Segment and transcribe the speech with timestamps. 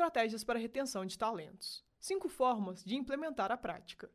[0.00, 1.84] estratégias para retenção de talentos.
[1.98, 4.10] Cinco formas de implementar a prática.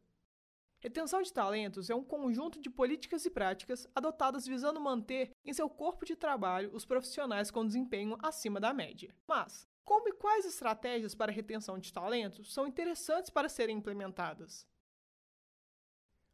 [0.79, 5.69] Retenção de talentos é um conjunto de políticas e práticas adotadas visando manter em seu
[5.69, 9.16] corpo de trabalho os profissionais com desempenho acima da média.
[9.27, 14.67] Mas, como e quais estratégias para retenção de talentos são interessantes para serem implementadas?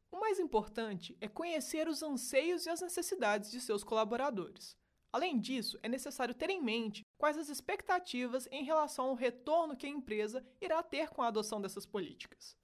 [0.10, 4.78] O mais importante é conhecer os anseios e as necessidades de seus colaboradores.
[5.12, 9.86] Além disso, é necessário ter em mente quais as expectativas em relação ao retorno que
[9.86, 12.58] a empresa irá ter com a adoção dessas políticas.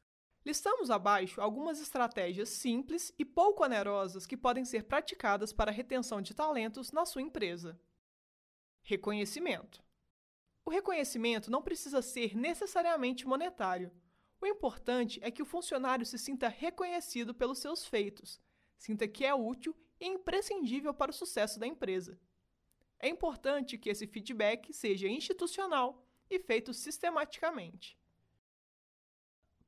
[0.44, 6.24] Listamos abaixo algumas estratégias simples e pouco onerosas que podem ser praticadas para a retenção
[6.24, 7.80] de talentos na sua empresa.
[8.82, 9.84] Reconhecimento.
[10.66, 13.92] O reconhecimento não precisa ser necessariamente monetário.
[14.42, 18.42] O importante é que o funcionário se sinta reconhecido pelos seus feitos,
[18.76, 22.20] sinta que é útil e imprescindível para o sucesso da empresa.
[23.00, 27.98] É importante que esse feedback seja institucional e feito sistematicamente.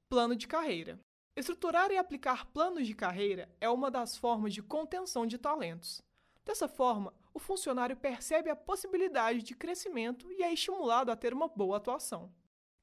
[0.10, 1.00] Plano de carreira.
[1.36, 6.02] Estruturar e aplicar planos de carreira é uma das formas de contenção de talentos.
[6.44, 11.48] Dessa forma, o funcionário percebe a possibilidade de crescimento e é estimulado a ter uma
[11.48, 12.34] boa atuação.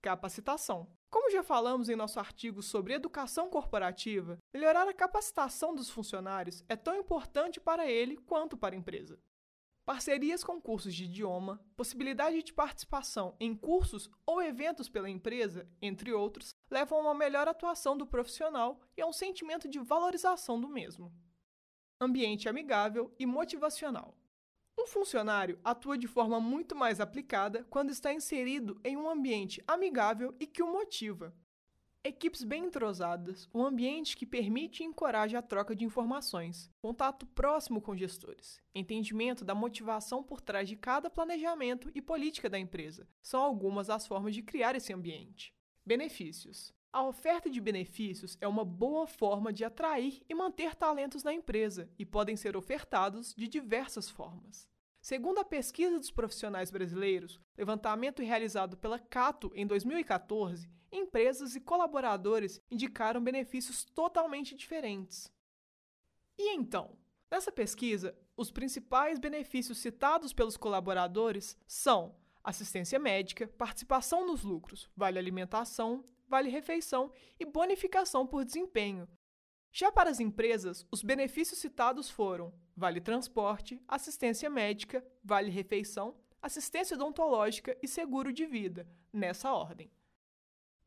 [0.00, 0.88] Capacitação.
[1.10, 6.76] Como já falamos em nosso artigo sobre educação corporativa, melhorar a capacitação dos funcionários é
[6.76, 9.18] tão importante para ele quanto para a empresa.
[9.86, 16.12] Parcerias com cursos de idioma, possibilidade de participação em cursos ou eventos pela empresa, entre
[16.12, 20.68] outros, levam a uma melhor atuação do profissional e a um sentimento de valorização do
[20.68, 21.14] mesmo.
[22.00, 24.18] Ambiente amigável e motivacional.
[24.76, 30.34] Um funcionário atua de forma muito mais aplicada quando está inserido em um ambiente amigável
[30.40, 31.32] e que o motiva,
[32.06, 37.80] Equipes bem entrosadas, um ambiente que permite e encoraja a troca de informações, contato próximo
[37.80, 43.42] com gestores, entendimento da motivação por trás de cada planejamento e política da empresa são
[43.42, 45.52] algumas das formas de criar esse ambiente.
[45.84, 46.72] Benefícios.
[46.92, 51.90] A oferta de benefícios é uma boa forma de atrair e manter talentos na empresa
[51.98, 54.68] e podem ser ofertados de diversas formas.
[55.06, 62.60] Segundo a pesquisa dos profissionais brasileiros, levantamento realizado pela Cato em 2014, empresas e colaboradores
[62.68, 65.32] indicaram benefícios totalmente diferentes.
[66.36, 66.98] E então?
[67.30, 75.20] Nessa pesquisa, os principais benefícios citados pelos colaboradores são assistência médica, participação nos lucros, vale
[75.20, 79.08] alimentação, vale refeição e bonificação por desempenho,
[79.78, 86.96] já para as empresas, os benefícios citados foram vale transporte, assistência médica, vale refeição, assistência
[86.96, 89.90] odontológica e seguro de vida, nessa ordem.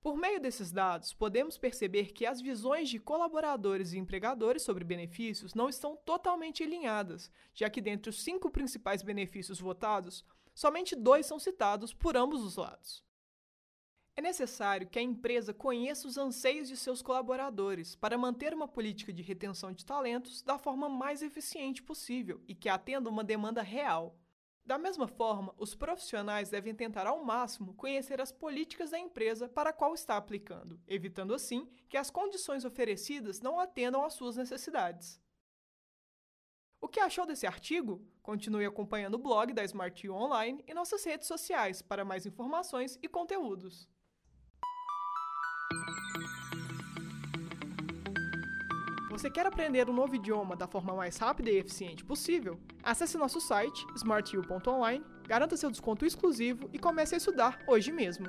[0.02, 5.54] Por meio desses dados, podemos perceber que as visões de colaboradores e empregadores sobre benefícios
[5.54, 11.38] não estão totalmente alinhadas, já que dentre os cinco principais benefícios votados, somente dois são
[11.38, 13.08] citados por ambos os lados.
[14.20, 19.14] É necessário que a empresa conheça os anseios de seus colaboradores para manter uma política
[19.14, 24.20] de retenção de talentos da forma mais eficiente possível e que atenda uma demanda real.
[24.66, 29.70] Da mesma forma, os profissionais devem tentar ao máximo conhecer as políticas da empresa para
[29.70, 35.18] a qual está aplicando, evitando assim que as condições oferecidas não atendam às suas necessidades.
[36.82, 38.06] O que achou desse artigo?
[38.22, 43.08] Continue acompanhando o blog da Smart Online e nossas redes sociais para mais informações e
[43.08, 43.88] conteúdos.
[49.10, 52.58] Você quer aprender um novo idioma da forma mais rápida e eficiente possível?
[52.82, 58.28] Acesse nosso site smartu.online, garanta seu desconto exclusivo e comece a estudar hoje mesmo.